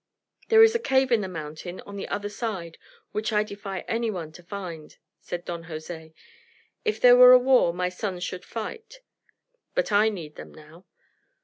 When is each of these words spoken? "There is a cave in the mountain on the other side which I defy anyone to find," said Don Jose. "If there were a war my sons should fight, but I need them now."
"There 0.49 0.63
is 0.63 0.73
a 0.73 0.79
cave 0.79 1.11
in 1.11 1.21
the 1.21 1.27
mountain 1.27 1.79
on 1.81 1.95
the 1.95 2.07
other 2.07 2.27
side 2.27 2.79
which 3.11 3.31
I 3.31 3.43
defy 3.43 3.81
anyone 3.81 4.31
to 4.31 4.41
find," 4.41 4.97
said 5.19 5.45
Don 5.45 5.65
Jose. 5.65 6.11
"If 6.83 6.99
there 6.99 7.15
were 7.15 7.33
a 7.33 7.37
war 7.37 7.71
my 7.71 7.89
sons 7.89 8.23
should 8.23 8.43
fight, 8.43 9.01
but 9.75 9.91
I 9.91 10.09
need 10.09 10.37
them 10.37 10.51
now." 10.55 10.85